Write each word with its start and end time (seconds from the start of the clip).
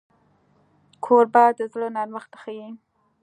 کوربه 1.03 1.43
د 1.57 1.59
زړه 1.73 1.87
نرمښت 1.95 2.31
ښيي. 2.41 2.69